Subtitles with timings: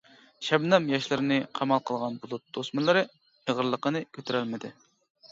[0.45, 4.73] شەبنەم ياشلىرىنى قامال قىلغان بۇلۇت توسمىلىرى ئېغىرلىقىنى كۆتۈرەلمىدى.